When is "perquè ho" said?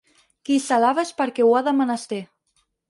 1.21-1.55